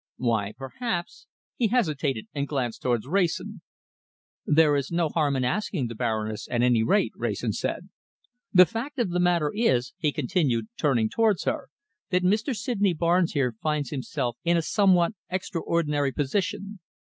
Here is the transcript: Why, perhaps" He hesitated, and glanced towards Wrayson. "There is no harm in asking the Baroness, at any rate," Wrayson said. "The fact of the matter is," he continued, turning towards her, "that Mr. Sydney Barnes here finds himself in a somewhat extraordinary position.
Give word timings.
Why, 0.17 0.53
perhaps" 0.57 1.27
He 1.59 1.67
hesitated, 1.67 2.25
and 2.33 2.47
glanced 2.47 2.81
towards 2.81 3.05
Wrayson. 3.05 3.61
"There 4.47 4.75
is 4.75 4.91
no 4.91 5.09
harm 5.09 5.35
in 5.35 5.43
asking 5.45 5.85
the 5.89 5.93
Baroness, 5.93 6.47
at 6.49 6.63
any 6.63 6.81
rate," 6.81 7.11
Wrayson 7.15 7.53
said. 7.53 7.87
"The 8.51 8.65
fact 8.65 8.97
of 8.97 9.11
the 9.11 9.19
matter 9.19 9.51
is," 9.53 9.93
he 9.99 10.11
continued, 10.11 10.69
turning 10.75 11.07
towards 11.07 11.43
her, 11.43 11.69
"that 12.09 12.23
Mr. 12.23 12.55
Sydney 12.55 12.95
Barnes 12.95 13.33
here 13.33 13.53
finds 13.61 13.91
himself 13.91 14.37
in 14.43 14.57
a 14.57 14.63
somewhat 14.63 15.11
extraordinary 15.29 16.11
position. 16.11 16.79